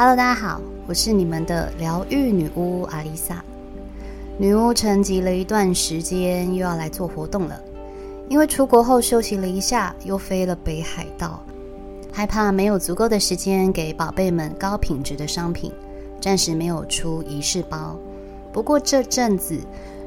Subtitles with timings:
[0.00, 3.44] Hello，大家好，我是你们的疗愈女巫阿丽萨。
[4.38, 7.60] 女巫沉寂了一段时间，又要来做活动了。
[8.26, 11.44] 因为出国后休息了一下，又飞了北海道，
[12.10, 15.70] 害怕没有足够的时间给宝贝们高品质的商品，
[16.18, 17.94] 暂时没有出仪式包。
[18.54, 19.60] 不过这阵子，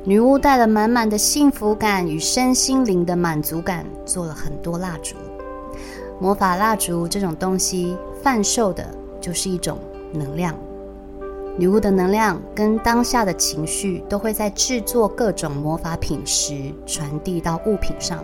[0.03, 5.15] 女巫带了满满的幸福感与身心灵的满足感，做了很多蜡烛。
[6.19, 8.83] 魔法蜡烛这种东西，贩售的
[9.23, 9.79] 就是一种
[10.11, 10.53] 能量。
[11.57, 18.21] 女巫的能量跟当下的情绪都会在制作各种魔法品时传递到物品上，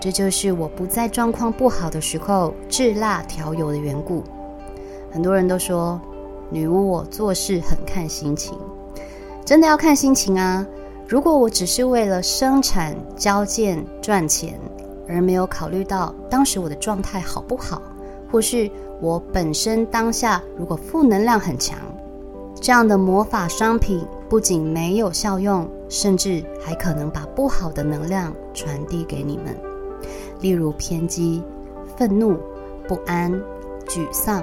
[0.00, 4.24] 这就是我不在状况不好的时候制蜡调油的缘故。
[5.10, 6.00] 很多人都说
[6.48, 8.56] 女巫我做事很看心情，
[9.44, 10.66] 真的要看心情啊！
[11.08, 14.58] 如果我只是为了生产交件赚钱，
[15.08, 17.82] 而没有考虑到当时我的状态好不好，
[18.32, 21.78] 或是我本身当下如果负能量很强。
[22.54, 29.54] 这样的魔法商品不仅没有效用，甚至还可能把不好的能量传递给你们，
[30.40, 31.42] 例如偏激、
[31.96, 32.38] 愤怒、
[32.88, 33.32] 不安、
[33.86, 34.42] 沮丧、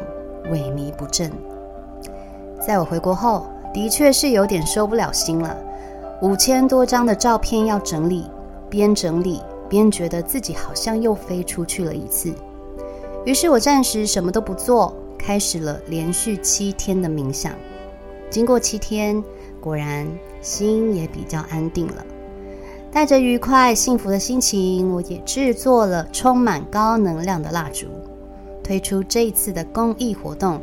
[0.52, 1.32] 萎靡不振。
[2.62, 5.58] 在我回国后，的确是有点收不了心了。
[6.22, 8.26] 五千多张的照片要整理，
[8.70, 12.34] 边整理边觉得自己好像又飞出去了一次。
[13.26, 17.54] 于是我暂时什么都不做，开始了连续七天的冥想。
[18.30, 19.22] 经过七天，
[19.60, 20.08] 果然
[20.42, 22.06] 心也比较安定了。
[22.92, 27.88] 带着愉快、幸福的心情，我也制作了充满高能量的蜡烛，
[28.64, 30.60] 推出这一次的公益活动，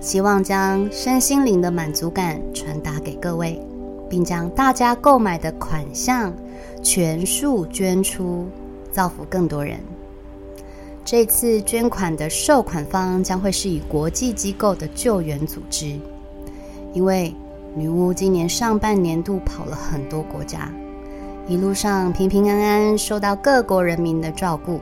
[0.00, 3.62] 希望将身心灵的满足感传达给各位，
[4.10, 6.34] 并将大家购买的款项
[6.82, 8.46] 全数捐出，
[8.90, 9.78] 造福更多人。
[11.10, 15.98] 这次捐款的受款方将会是以国际机构的救援组织。
[16.92, 17.34] 因为
[17.74, 20.70] 女巫今年上半年度跑了很多国家，
[21.48, 24.80] 一路上平平安安，受到各国人民的照顾。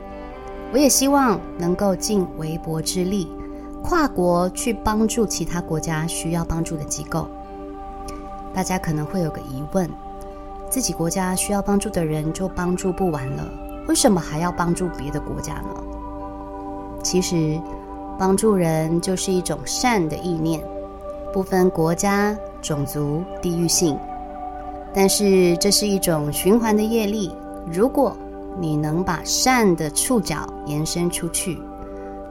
[0.71, 3.27] 我也希望能够尽微薄之力，
[3.83, 7.27] 跨国去帮助其他国家需要帮助的机构。
[8.53, 9.89] 大家可能会有个疑问：
[10.69, 13.49] 自己国家需要帮助的人就帮助不完了，
[13.87, 15.69] 为什么还要帮助别的国家呢？
[17.03, 17.59] 其实，
[18.17, 20.61] 帮助人就是一种善的意念。
[21.31, 23.95] 不分国家、种族、地域性，
[24.91, 27.31] 但是这是一种循环的业力。
[27.71, 28.17] 如果
[28.59, 31.61] 你能把善的触角延伸出去，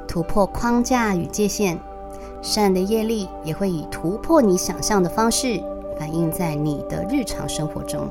[0.09, 1.78] 突破框架与界限，
[2.43, 5.62] 善的业力也会以突破你想象的方式
[5.97, 8.09] 反映在你的日常生活中。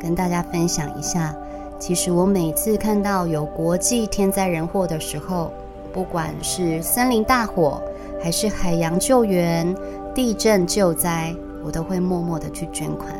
[0.00, 1.36] 跟大家分享一下，
[1.78, 5.52] 其实我每次看到有国际天灾人祸的时候，
[5.92, 7.80] 不管是森林大火，
[8.20, 9.74] 还是海洋救援、
[10.14, 11.34] 地震救灾，
[11.64, 13.14] 我都会默默的去捐款。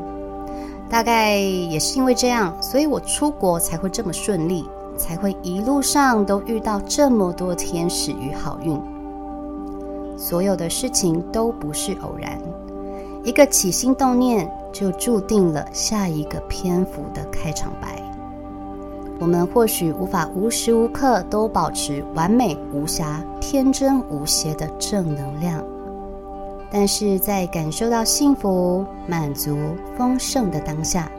[0.90, 4.64] 大概也是因为这样，所以我出国才会这么顺利，
[4.96, 8.80] 才会一路上都遇到这么多天使与好运。
[10.16, 12.36] 所有的事情都不是偶然，
[13.22, 18.02] 一个起心动念就注定了下一个篇幅的开场白。
[19.20, 25.60] 我们或许无法无时无刻都保持完美无瑕、天真无邪的正能量，
[26.70, 29.58] 但是在感受到幸福、满足、
[29.96, 31.10] 丰盛的当下，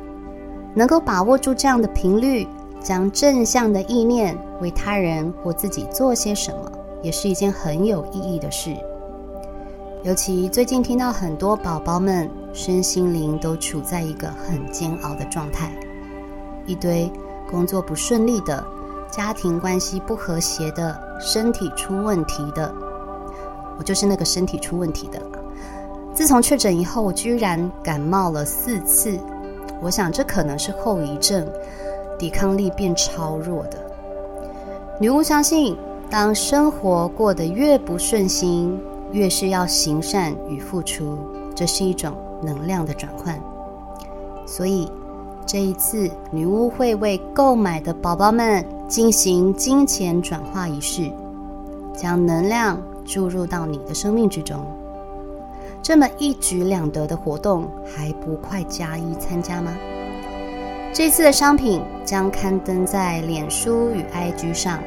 [0.74, 2.48] 能够把握住这样的频率，
[2.82, 6.72] 将正向的意念为他人或自己做些什么，
[7.02, 8.74] 也是一件很有意义的事。
[10.04, 15.70] 尤其最近听到很多宝宝们身心灵都处在一个很煎熬的状态，
[16.66, 17.12] 一堆。
[17.50, 18.64] 工作不顺利的，
[19.10, 22.72] 家庭关系不和谐的，身体出问题的，
[23.78, 25.20] 我就是那个身体出问题的。
[26.14, 29.18] 自从确诊以后，我居然感冒了四次。
[29.82, 31.48] 我想这可能是后遗症，
[32.18, 33.78] 抵抗力变超弱的。
[35.00, 35.76] 女巫相信，
[36.09, 38.79] 当生活过得越不顺心，
[39.12, 41.18] 越是要行善与付出，
[41.56, 42.14] 这是一种
[42.44, 43.41] 能量的转换。
[44.46, 44.91] 所以。
[45.51, 51.11] 这一次，女巫会为购买的宝宝们进行金钱转化仪式，
[51.91, 54.63] 将能量注入到你的生命之中。
[55.81, 59.75] 这么一举两得的活动，还不快加一参加吗？
[60.93, 64.78] 这次的商品将刊登在脸书与 IG 上，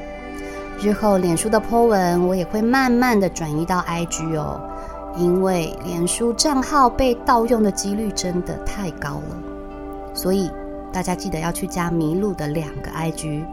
[0.78, 4.60] 日后脸书的 po 文我也会慢慢的转移到 IG 哦，
[5.16, 9.51] 因为脸书账号被盗用的几率真的太高了。
[10.14, 10.50] 所以
[10.92, 13.44] 大家记得要去加麋鹿的两个 IG，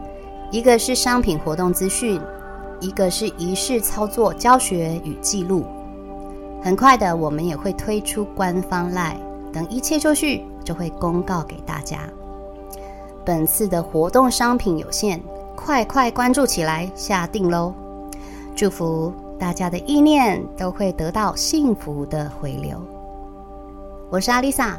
[0.50, 2.20] 一个是商品活动资讯，
[2.80, 5.64] 一个是仪式操作教学与记录。
[6.62, 9.16] 很快的，我们也会推出官方 LINE，
[9.52, 12.00] 等一切就绪就会公告给大家。
[13.24, 15.20] 本次的活动商品有限，
[15.56, 17.72] 快快关注起来，下定喽！
[18.54, 22.78] 祝福大家的意念都会得到幸福的回流。
[24.10, 24.78] 我是阿丽萨，